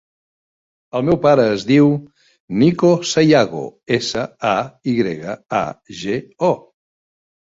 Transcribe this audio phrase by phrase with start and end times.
[0.99, 1.89] El meu pare es diu
[2.61, 3.61] Nico Sayago:
[3.99, 4.55] essa, a,
[4.93, 5.63] i grega, a,
[6.01, 6.19] ge,
[6.51, 6.53] o.